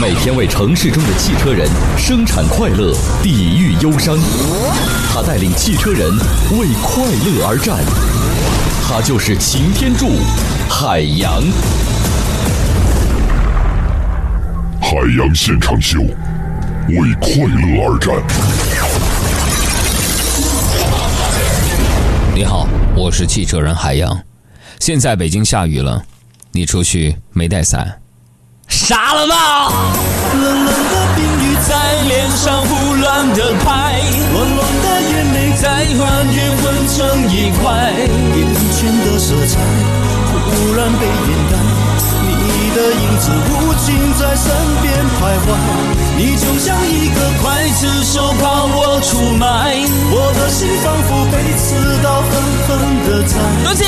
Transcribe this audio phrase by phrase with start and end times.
[0.00, 4.18] 每天为城市中的汽车人生产快乐，抵御忧伤。
[5.10, 6.10] 他带领汽车人
[6.52, 7.78] 为快乐而战。
[8.86, 10.10] 他就是擎天柱，
[10.68, 11.42] 海洋。
[14.82, 16.00] 海洋现场秀，
[16.88, 18.14] 为快乐而战。
[22.34, 24.14] 你好，我是汽车人海洋。
[24.78, 26.02] 现在北京下雨了，
[26.52, 27.98] 你出去没带伞？
[28.68, 29.72] 傻了吧！
[30.32, 34.00] 冷冷的冰雨在脸上胡乱的拍，
[34.32, 35.64] 暖暖的眼泪在
[35.96, 36.96] 幻觉混成
[37.30, 37.92] 一块，
[38.36, 38.38] 眼
[38.72, 39.58] 前的色彩
[40.30, 41.52] 忽然被掩盖，
[42.22, 43.86] 你的影子无情
[44.18, 44.44] 在身
[44.82, 45.48] 边徘徊，
[46.16, 49.76] 你就像一个刽子手把我出卖，
[50.10, 51.64] 我的心仿佛被刺
[52.02, 52.30] 刀狠
[52.66, 52.68] 狠
[53.06, 53.34] 的宰。
[53.64, 53.84] 多谢。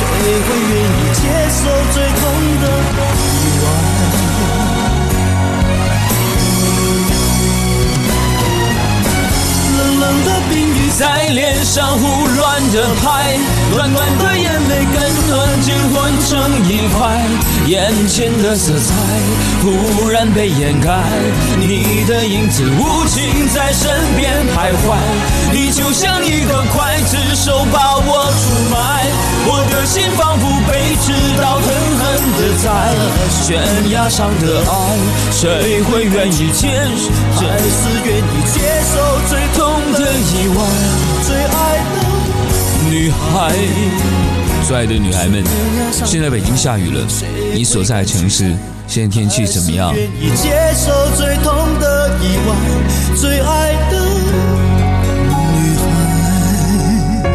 [0.00, 0.06] 谁
[0.40, 1.20] 会愿意接
[1.50, 1.60] 受
[1.92, 2.20] 最痛
[2.60, 2.64] 的
[3.16, 3.20] 意
[3.62, 3.66] 外？
[9.76, 12.38] 冷冷的冰雨在脸上胡乱
[12.70, 13.38] 的拍，
[13.74, 14.72] 暖暖的眼泪
[15.30, 17.24] 跟暖金混成一块，
[17.68, 18.92] 眼前的色彩
[19.62, 21.04] 忽然被掩盖，
[21.56, 24.98] 你的影子无情在身边徘徊，
[25.52, 29.06] 你就像一个刽子手把我出卖，
[29.46, 31.64] 我的心仿佛被刺刀狠
[32.00, 32.02] 狠
[32.36, 32.68] 的宰，
[33.30, 34.98] 悬崖上的爱，
[35.30, 37.08] 谁会愿意接受？
[37.38, 38.58] 还是愿意接
[38.90, 38.98] 受
[39.28, 40.58] 最痛的意外？
[41.24, 44.39] 最爱的女孩。
[44.70, 45.42] 最爱的女孩们，
[46.06, 47.04] 现在北京下雨了，
[47.52, 48.54] 你所在的城市
[48.86, 49.92] 现在天气怎么样？
[49.92, 52.54] 愿意接受最痛的意外，
[53.16, 53.98] 最爱的
[55.50, 57.26] 女孩。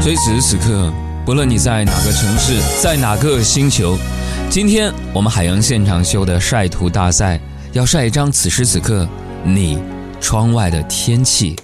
[0.00, 0.92] 所以此时此刻，
[1.24, 3.96] 不论你在哪个城市，在哪个星球，
[4.50, 7.38] 今天我们海洋现场秀的晒图大赛
[7.70, 9.06] 要晒一张此时此刻
[9.44, 9.78] 你
[10.20, 11.54] 窗外的天气。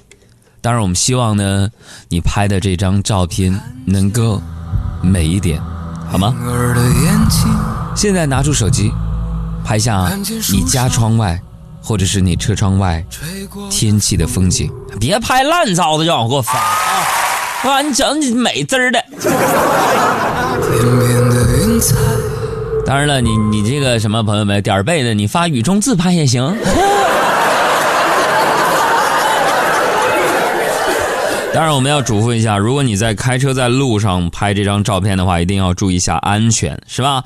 [0.63, 1.69] 当然，我们希望呢，
[2.09, 4.41] 你拍的这张照片能够
[5.03, 5.61] 美一点，
[6.09, 6.33] 好吗？
[7.97, 8.93] 现在拿出手机，
[9.65, 10.09] 拍下
[10.53, 11.43] 你家窗外，
[11.83, 13.05] 或者是你车窗外
[13.69, 17.07] 天气的风景，别拍烂糟的，让我给我发啊！
[17.65, 19.05] 哇，你整你美滋儿的。
[22.87, 26.57] 当然了，你你这个什么朋友们点儿背的，你发雨中自拍也行。
[31.55, 37.23] 当然，我们要嘱咐一下，如果你在开车在路上拍这张照片的话，一定要注意一下安全，是吧？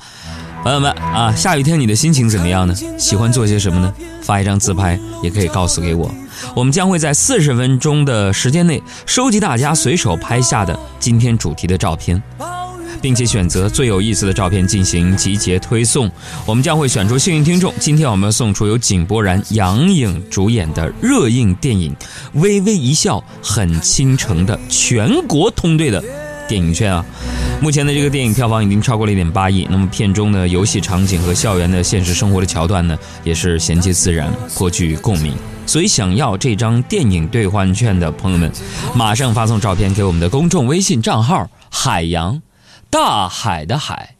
[0.63, 2.75] 朋友们啊，下雨天你的心情怎么样呢？
[2.97, 3.93] 喜欢做些什么呢？
[4.21, 6.11] 发一张自拍也可以告诉给我，
[6.53, 12.21] 我们将会在四十分钟的时间内收集大家随手拍下的今天主题的照片。
[13.07, 16.11] 并且选择最有意思的照片进行集结推送，
[16.45, 17.73] 我们将会选出幸运听众。
[17.79, 21.95] 今天我们要送出由井柏然、杨颖主演的热映电影
[22.41, 26.03] 《微微一笑很倾城》的全国通兑的
[26.49, 27.05] 电影券啊！
[27.61, 29.65] 目前的这个电影票房已经超过了一点八亿。
[29.71, 35.33] 那么片中的游戏场景和校园的现实生活的桥段呢，也是衔接自然，颇具共鸣。
[35.65, 38.51] 所以想要这张电影兑换券的朋友们，
[38.93, 42.41] 马上发送照片给我们的公众微信账号“海洋”。
[42.89, 44.15] 大海的海，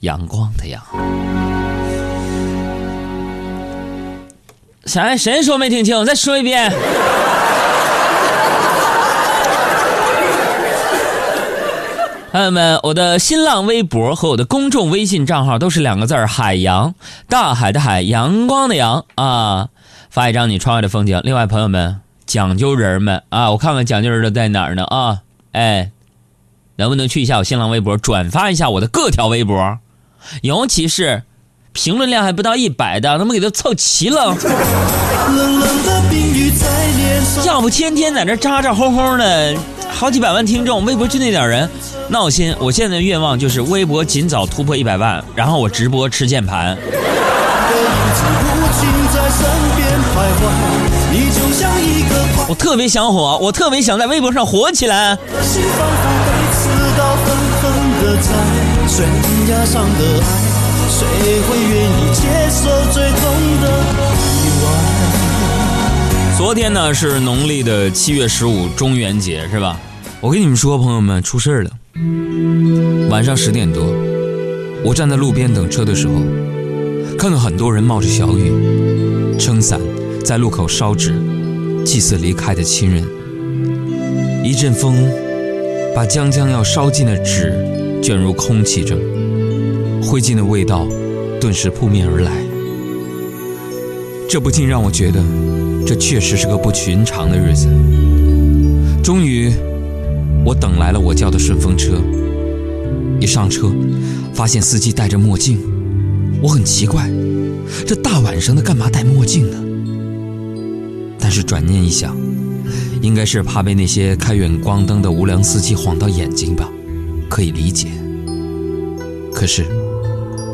[0.00, 0.82] 阳光的阳。
[4.84, 6.04] 谁谁说没听清？
[6.04, 6.72] 再说一遍。
[12.32, 16.94] 朋友们，我的新浪微博和我的公众微信账号都是两个字儿：海洋。
[17.28, 19.68] 大海的海，阳光的阳啊！
[20.10, 21.20] 发一张你窗外的风景。
[21.24, 25.20] 另外，朋友们，讲究人们啊，我看看讲究人的在哪儿呢啊？
[25.52, 25.92] 哎。
[26.78, 29.78] 能不能去一下我新浪微博，转发一下我的各条微博，
[30.42, 31.24] 尤其是
[31.72, 34.32] 评论量还不到一百的，能不能给它凑齐了？
[37.44, 39.56] 要不天天在这咋咋哄哄的，
[39.90, 41.68] 好几百万听众，微博就那点人，
[42.10, 42.54] 闹心。
[42.60, 46.78] 我现在的愿望就是微博尽早突破一百万，然后我直播吃键盘。
[52.46, 55.16] 我特别想火，我特别想在微博上火起来。
[55.16, 55.22] 刀
[59.48, 60.26] 狠狠的在悬崖上的爱，
[60.90, 61.06] 谁
[61.42, 63.20] 会愿意接受最痛
[63.62, 63.64] 的
[64.28, 64.66] 意外？
[66.36, 69.80] 昨天呢是农历的七月十五中元节是吧？
[70.20, 71.70] 我跟你们说，朋友们出事儿了。
[73.08, 73.86] 晚上十点多，
[74.84, 76.14] 我站在路边等车的时候，
[77.16, 78.52] 看到很多人冒着小雨，
[79.38, 79.80] 撑伞
[80.24, 81.14] 在路口烧纸，
[81.84, 83.02] 祭祀离开的亲人。
[84.44, 85.10] 一阵风
[85.94, 87.52] 把将将要烧尽的纸
[88.02, 88.96] 卷入空气中，
[90.02, 90.86] 灰烬的味道
[91.40, 92.32] 顿时扑面而来。
[94.28, 95.22] 这不禁让我觉得，
[95.86, 97.66] 这确实是个不寻常的日子。
[99.02, 99.50] 终于，
[100.44, 101.94] 我等来了我叫的顺风车。
[103.20, 103.72] 一上车，
[104.34, 105.58] 发现司机戴着墨镜，
[106.42, 107.10] 我很奇怪，
[107.86, 109.56] 这大晚上的干嘛戴墨镜呢？
[111.18, 112.16] 但是转念一想，
[113.00, 116.68] 应该是怕被那些开远光灯的无良司机晃到眼睛吧，
[117.28, 117.88] 可以理解。
[119.32, 119.64] 可是，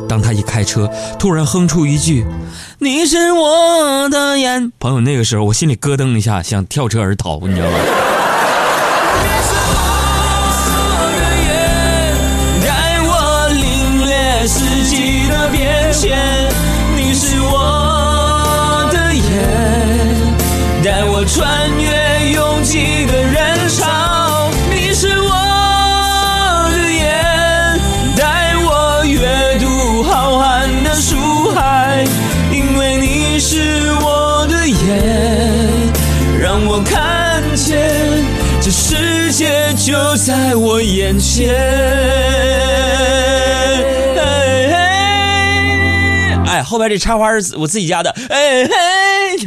[0.08, 2.24] 当他一开车，突然哼出一句
[2.78, 7.78] “你是我的眼”，朋友，那个时候我心里咯噔一下，想跳车而逃，你知道吗？
[40.84, 41.54] 眼前。
[46.46, 49.44] 哎，后边这插花是我自己家的，哎嘿，这。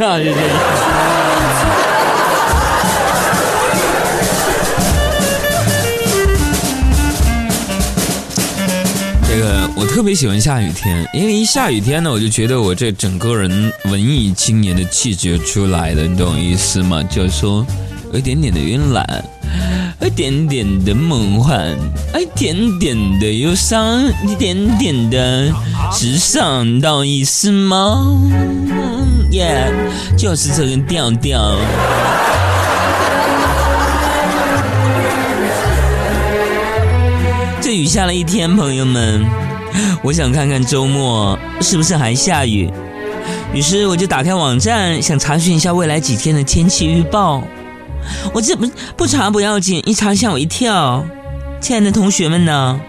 [9.38, 17.04] 个我特别喜欢下雨天，因为一下雨天呢，我就觉得我这整个人文艺青年的气质出来了，你懂我意思吗？
[17.04, 17.64] 就是说，
[18.12, 19.24] 有一点点的慵懒，
[20.00, 21.76] 一点点的梦幻，
[22.20, 25.52] 一点点的忧伤，一点点的
[25.92, 28.16] 时尚，懂我意思吗？
[29.32, 29.72] 耶、
[30.16, 31.56] 就是这个调调。
[37.60, 39.26] 这雨下了一天，朋友们，
[40.04, 42.72] 我想看看周末是不是还下雨。
[43.52, 47.44] 于是我就打开网站，想查询一下未来几天的天气预报。
[48.34, 51.04] 我这不不查不要紧，一查吓我一跳。
[51.60, 52.80] 亲爱的同学们呢？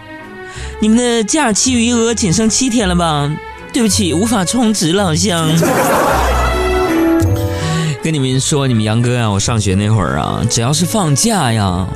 [0.81, 3.29] 你们的假期余额仅剩七天了吧？
[3.73, 5.47] 对不起，无法充值了，好像。
[8.01, 11.87] 跟你们说，你们杨哥啊，我上学那会儿啊，只要是放假呀，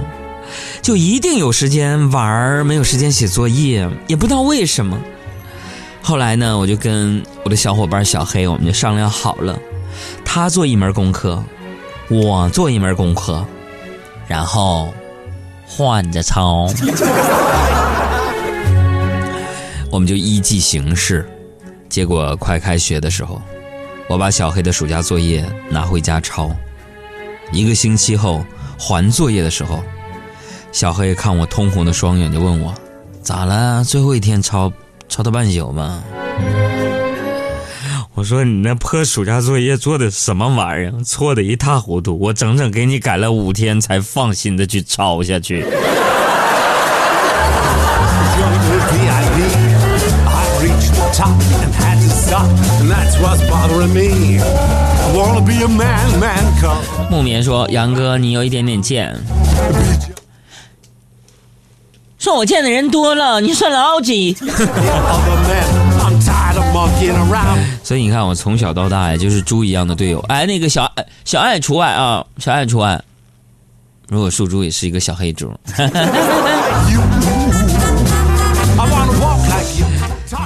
[0.82, 4.98] 就一定有时间玩儿，没有时间写作业，也不知道为什么。
[6.02, 9.58] 后来呢，我就跟我的小伙伴小黑，我们就商量好了，
[10.26, 11.42] 他做一门功课，
[12.10, 13.44] 我做一门功课，
[14.28, 14.94] 然后
[15.66, 16.68] 换着抄。
[19.90, 21.28] 我们就依计行事。
[21.90, 23.42] 结果快开学的时候，
[24.08, 26.52] 我把小黑的暑假作业拿回家抄。
[27.52, 28.44] 一个星期后
[28.80, 29.84] 还作业的时候，
[30.72, 32.74] 小黑看我通红的双眼，就问我
[33.22, 33.84] ：“咋了？
[33.84, 34.74] 最后一天抄，
[35.08, 36.04] 抄到半宿吗？”
[38.16, 41.04] 我说你那破暑假作业做的什么玩意儿？
[41.04, 45.66] 错的一塌糊涂，我整整给你改了五天才放心的去抄下去。
[57.10, 59.16] 木棉说：“杨哥，你有一点点贱。”
[62.20, 64.38] 算我见的人多了，你算老几？
[67.84, 70.20] 所以你看，我从小到大呀，就是猪一样的队友。
[70.30, 70.92] 哎，那个小
[71.26, 73.02] 小爱除外啊，小爱除外。
[74.08, 75.52] 如果树猪也是一个小黑猪.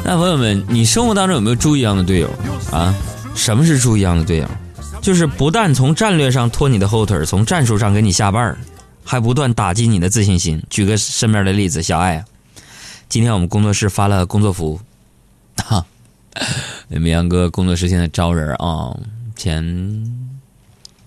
[0.04, 2.30] 那朋友们，你生活当中有没有猪一样的队友
[2.72, 2.96] 啊？
[3.36, 4.48] 什么是猪一样的队友？
[5.02, 8.58] 就是不但从战略上拖你的后腿，从战术上给你下绊儿，
[9.04, 10.62] 还不断打击你的自信心。
[10.70, 12.24] 举个身边的例子，小爱，
[13.10, 14.80] 今天我们工作室发了工作服，
[15.66, 15.97] 哈，你
[16.88, 18.96] 你们杨哥工作室现在招人啊，
[19.36, 19.64] 钱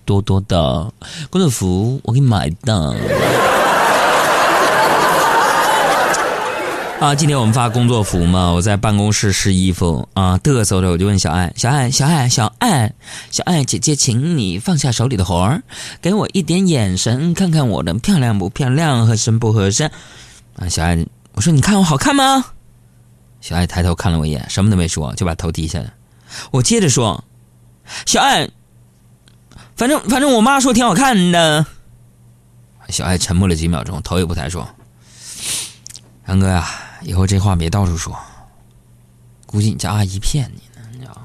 [0.05, 0.93] 多多的，
[1.31, 2.97] 工作服我给你买的。
[7.01, 12.93] 啊，今天我们发工作服嘛，我在办公室试衣服啊，嘚瑟着我就问小爱，小爱，小爱，小爱，
[13.31, 15.63] 小爱姐姐，请你放下手里的活儿，
[16.03, 19.91] 给我一点眼神，看看我的漂亮不漂亮，合身不合身。
[20.57, 22.45] 啊，小爱，我说你看我好看吗？
[23.41, 25.93] 小爱抬头看了我一眼，什么都没说，就把头低下了。
[26.51, 27.25] 我接着说
[28.07, 28.49] ：“小爱，
[29.75, 31.67] 反正反正我妈说挺好看的。”
[32.91, 34.69] 小爱沉默了几秒钟，头也不抬说
[36.29, 36.69] ：“杨哥呀，
[37.03, 38.17] 以后这话别到处说，
[39.47, 41.23] 估计你家阿姨骗你呢，你知道吗？”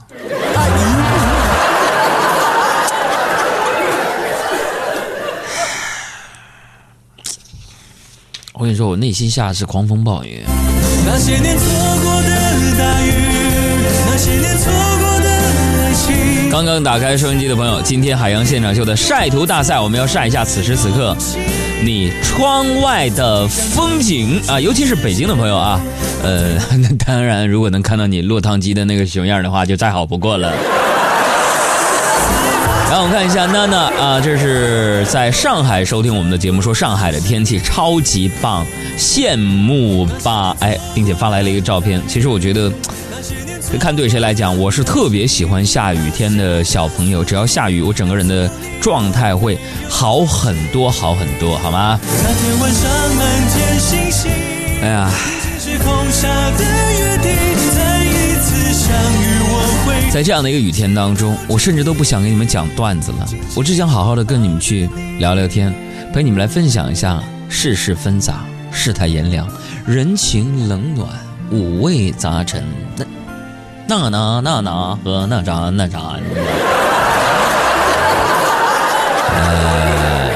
[8.54, 10.46] 我跟你说，我内心下的是狂风暴雨。
[11.06, 11.66] 那些年错
[12.04, 12.30] 过的
[12.78, 13.12] 大雨，
[14.08, 16.50] 那些年错过的爱情。
[16.50, 21.16] 刚刚打开收音机的朋友，今天海洋现场秀的晒图大赛，我们要晒一下此时此刻
[21.84, 25.80] 你窗外的风景啊，尤其是北京的朋友啊。
[26.24, 30.52] 呃，那 当然，如果能看到你落汤鸡的那个熊样的话，就再好不过了。
[32.88, 38.66] 然后我们看一下娜娜啊，这是在上海收听我们的节目，说上海的天气超级棒，
[38.98, 40.56] 羡慕吧？
[40.60, 42.02] 哎，并且发来了一个照片。
[42.08, 42.72] 其实我觉得，
[43.80, 47.24] 看对谁来讲，我是特别喜欢下雨天的小朋友。
[47.24, 48.50] 只要下雨，我整个人的
[48.80, 49.58] 状态会
[49.90, 52.00] 好很多，好很多，好吗？
[52.04, 54.32] 那天晚上满天星星，
[54.82, 55.12] 哎呀，
[55.60, 57.32] 是空下的约定，
[57.76, 58.90] 再一次相
[59.22, 60.12] 遇，我会。
[60.12, 65.74] 在这样的一个雨天当中，我甚至都不想给你们讲段子了，我只想好好的跟你们去聊聊天，
[66.14, 69.48] 陪你们来分享一下世事纷杂、世态炎凉、
[69.88, 71.08] 人情冷暖、
[71.50, 72.64] 五味杂陈。
[73.88, 76.00] 那那那那那和那啥那啥。
[79.34, 80.30] 呃，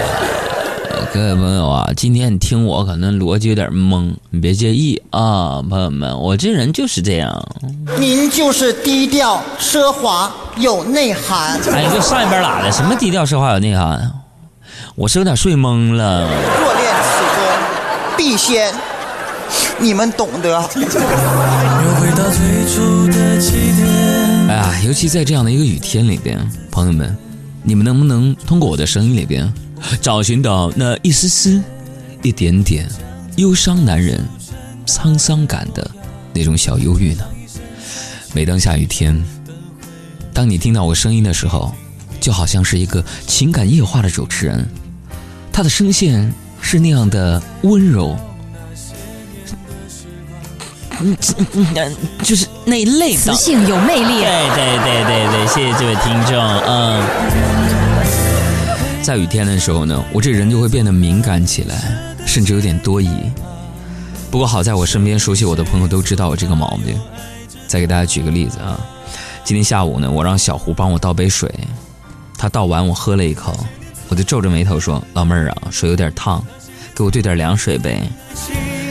[1.14, 7.46] 各位朋友啊，今天你听我可能逻辑有点懵，你别介意啊，朋友们，我这人就是这样。
[8.00, 14.12] 您就是低调奢华有内涵，哎，你就上一边拉的，什么低调奢华有内涵？
[14.96, 16.28] 我是有点睡懵了。
[18.20, 18.70] 必先，
[19.80, 20.60] 你们懂得。
[24.50, 26.38] 哎呀，尤其在这样的一个雨天里边，
[26.70, 27.18] 朋友们，
[27.64, 29.50] 你们能不能通过我的声音里边，
[30.02, 31.64] 找寻到那一丝丝、
[32.22, 32.90] 一点点
[33.38, 34.20] 忧伤男人
[34.86, 35.90] 沧桑感的
[36.34, 37.24] 那种小忧郁呢？
[38.34, 39.18] 每当下雨天，
[40.34, 41.74] 当你听到我声音的时候，
[42.20, 44.68] 就好像是一个情感夜话的主持人，
[45.54, 48.18] 他的声线是那样的温柔。
[51.02, 53.34] 嗯嗯嗯，就是那一类的磁。
[53.36, 54.20] 性有魅力。
[54.20, 56.36] 对对对对对，谢谢这位听众。
[56.38, 57.04] 嗯，
[59.02, 61.76] 在雨天的时候呢，我这人就会变得敏感起来，
[62.26, 63.10] 甚至有点多疑。
[64.30, 67.00] 不过好在我身边熟悉我的朋友都知道我这个毛病。
[67.68, 68.80] 再给大家举个例子啊，
[69.44, 71.48] 今天下午呢，我让小胡帮我倒杯水，
[72.36, 73.56] 他倒完我喝了一口，
[74.10, 76.44] 我就皱着眉头说：“老妹儿啊，水有点烫，
[76.94, 78.02] 给我兑点凉水呗。”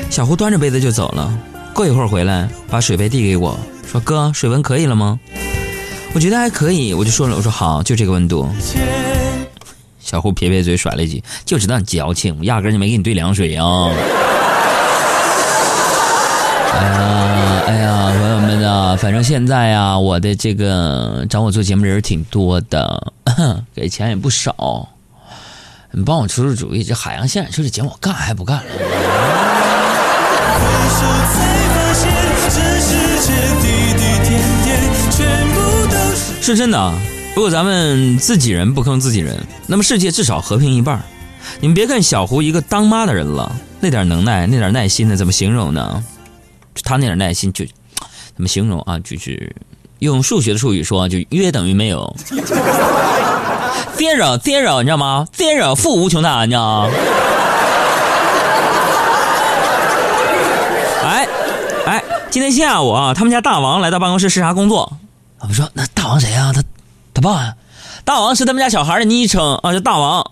[0.09, 1.37] 小胡端着杯子就走了。
[1.75, 5.19] 过一会儿回来，把水杯递给我，说：“哥，水温可以了吗？”
[6.15, 8.49] 我觉得还可以，我就说了，我说好，就这个温度。
[10.01, 13.63] 小胡撇撇嘴，甩了一句：“就知道你矫情，压根就没给你兑凉水呀、
[16.73, 23.13] 哎呀，哎呀，朋友们啊，反正现在啊，我的这个找我做节目的人挺多的，
[23.75, 24.89] 给钱也不少。
[25.99, 28.63] 你帮我出出主意，这海洋现场秀这节目我干还不干了？
[36.41, 36.57] 是。
[36.57, 36.97] 真的啊，
[37.35, 39.37] 如果咱们自己人不坑自己人，
[39.67, 41.03] 那么世界至少和平一半。
[41.59, 46.05] 你们别看小胡一个当妈的人了，那点能耐、那点耐心呢，怎么形容呢？
[46.85, 47.65] 他那点耐心就，
[48.37, 49.01] 怎么形容啊？
[49.01, 49.53] 就是
[49.99, 52.17] 用数学的术语说，就约等于没有。
[53.99, 56.91] Zero zero，你知道吗？zero 负无穷大，你知道吗？
[61.05, 61.27] 哎
[61.87, 64.93] 哎，今天下午啊，他们家大王来到办公室视察工作。
[65.41, 66.63] 我们说那大王谁呀、他
[67.13, 67.55] 他爸呀、
[68.05, 70.25] 大王是他们家小孩的昵称啊，叫大王。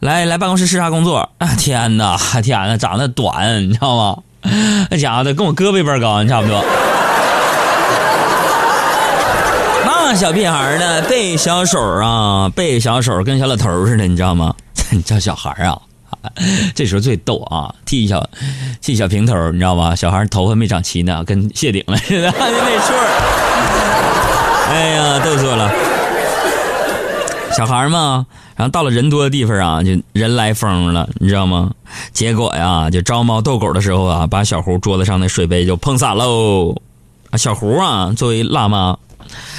[0.00, 1.48] 来来办公室视察工作啊！
[1.56, 4.18] 天哪，天哪，长得短，你知道吗？
[4.90, 6.62] 那 家伙的跟我胳膊一般高，你差不多。
[10.12, 14.54] 小屁孩呢，背小手啊，背小手跟小老头似的，你知道吗？
[14.90, 15.78] 你叫小孩啊？
[16.74, 18.24] 这时候最逗啊，剃小
[18.80, 19.94] 剃小平头，你知道吗？
[19.94, 22.94] 小孩头发没长齐呢，跟谢顶了似的， 那错。
[24.70, 25.70] 哎呀，逗死我了！
[27.56, 31.70] 小孩嘛，然后到了人多的地方啊，就人来疯了，你知道吗？
[32.12, 36.74] 结果呀，就招猫逗狗的时候啊，把小胡桌子上的水杯就碰洒喽。
[37.30, 38.96] 啊，小胡啊，作为辣妈，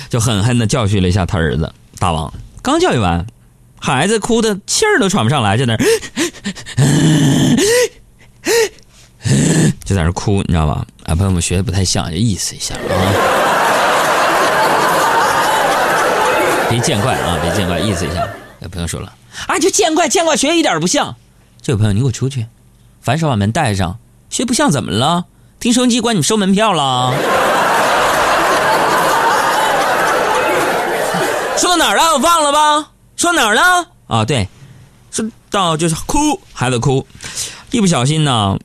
[0.10, 2.34] 就狠狠的教训了一下他儿子大王。
[2.62, 3.26] 刚教育完，
[3.80, 5.78] 孩子哭的气儿都喘不上来，在那儿
[9.84, 10.86] 就在那儿哭，你知道吧？
[11.06, 12.80] 啊，朋友们学的不太像，就意思一下啊。
[16.70, 18.28] 别见怪啊，别见怪，意思一下。
[18.62, 19.14] 有朋友说了
[19.48, 21.16] 啊，就见怪见怪，学一点不像。
[21.62, 22.48] 这位朋友，你给我出去！
[23.02, 25.26] 反手把门带上，学不像怎么了？
[25.60, 27.14] 听收音机管你收门票了？
[31.58, 32.14] 说到哪儿了？
[32.14, 32.90] 我忘了吧？
[33.16, 33.88] 说哪儿了？
[34.08, 34.48] 啊，对，
[35.12, 37.08] 说到就是哭，孩子哭，
[37.72, 38.58] 一不小心呢，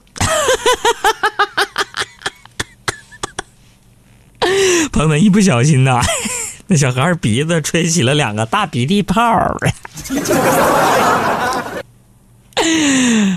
[4.93, 6.01] 朋友们一不小心呢，
[6.67, 9.57] 那小孩鼻子吹起了两个大鼻涕泡儿。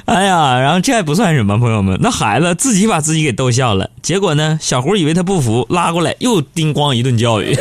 [0.06, 3.90] 哎呀，然后这还不算什么，朋友们，那孩子自己把自己给逗笑了。
[4.02, 7.58] 结果呢，小胡以为他不服，拉过来又叮咣一顿教育。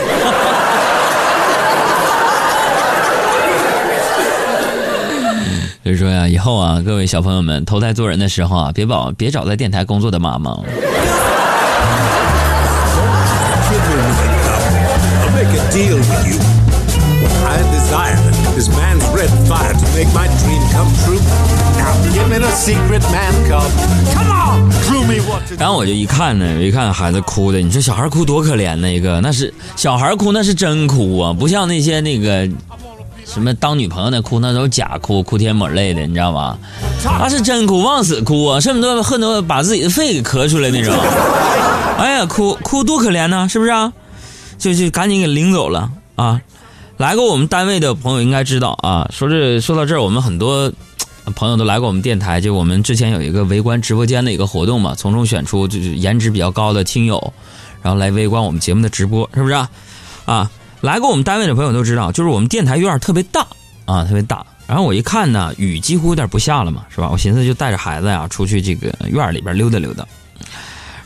[5.96, 10.56] 说呀，以后啊，各位小朋友们投胎做人的时候啊，别保别找在电台工作的妈妈。
[25.58, 28.90] 然后我就一看呢，一看孩子哭的，你说小孩哭多可怜呢？
[28.90, 32.48] 一个那是小孩哭，那是真哭啊，不像那些那个。
[33.24, 36.58] 什么当女朋友的哭，那都是假哭，哭天抹泪的，你知道吗？
[37.02, 40.94] 他是真哭，往死哭啊，恨不得恨不得把自己的肺给咳出来那种。
[41.98, 43.92] 哎呀，哭哭多可怜呢，是不是啊？
[44.58, 46.40] 就就赶紧给领走了啊！
[46.96, 50.72] 来过我们单位的朋友应该知道啊，说这说到这儿，我们很多
[51.34, 57.32] 朋友都来过我们电台，就我们之前有一个围观直播间的一个活动嘛，从中选出就是颜值比较高的听友，
[57.82, 59.68] 然后来围观我们节目的直播，是不是啊？
[60.26, 60.50] 啊，
[60.82, 63.46] 来过我们单位的朋友都知道，就是我们电台院特别大
[63.86, 64.44] 啊，特别大。
[64.66, 67.08] 然后我一看呢，雨几乎有点不下了嘛，是吧？
[67.10, 70.04] 我寻思就带着孩子呀出去这个院里边溜达溜达，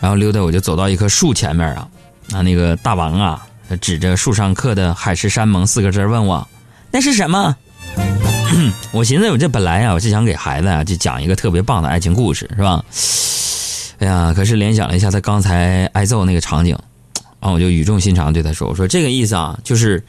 [0.00, 1.87] 然后溜达我就走到一棵树前面啊，
[2.33, 3.47] 啊那个大王啊
[3.80, 6.47] 指着树上刻的“海誓山盟”四个字问我
[6.91, 7.54] 那是什么？
[8.93, 12.82] 我寻思我这本来呀，我是想给孩子啊就讲一个特别棒的爱情故事，是吧？
[13.99, 16.78] 哎呀，可是联想了一下他刚才挨揍那个场景，
[17.40, 20.02] 然后我就语重心长对他说：“我说这个意思啊，就是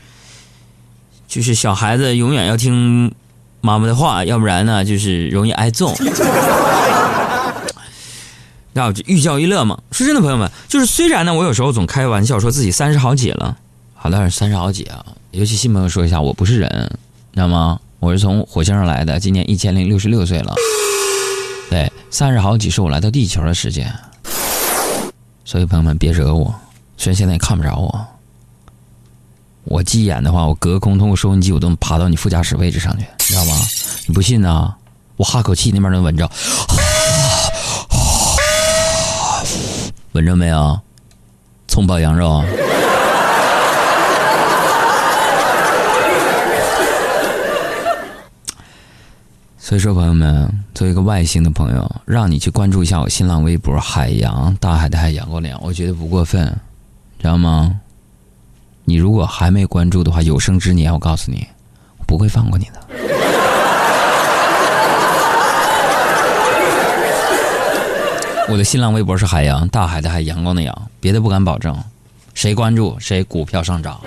[1.27, 3.13] 就是小孩子永远要听
[3.61, 5.95] 妈妈的话，要不然呢就是容易挨揍。”
[8.73, 9.79] 那我就寓教于乐嘛。
[9.91, 13.57] 说真的，朋友们，就是虽然呢，我有时候总开玩笑说自己三十好几了，
[13.95, 15.03] 好的，三十好几啊。
[15.31, 16.69] 尤其新朋友说一下，我不是人，
[17.33, 17.79] 知道吗？
[17.99, 20.53] 我是从火星上来的，今年一千零六十六岁了。
[21.69, 23.91] 对，三十好几是我来到地球的时间。
[25.43, 26.53] 所以朋友们别惹我，
[26.97, 28.07] 虽然现在也看不着我，
[29.65, 33.55] 我急眼的话，我隔空通过收音机，我都能爬到你副驾驶位置上去，你知道吗？
[34.07, 34.73] 你不信呢？
[35.15, 36.29] 我哈口气，那边能闻着，
[40.13, 40.79] 闻着没有？
[41.67, 42.43] 葱爆羊肉。
[49.59, 56.57] 所以说，朋友们，作为一个外星的朋友，让你去关注一下我新浪微博“海洋大海的海阳光的阳”，我觉得不过分，
[57.19, 57.81] 知道吗？
[58.85, 61.45] 你如果还没关注的话，有生之年，我告诉你，
[61.97, 62.73] 我不会放过你的。
[68.49, 71.77] 我的新浪微博是海洋大海的海阳光的阳，别的不敢保证，
[72.33, 73.99] 谁关注谁股票上涨。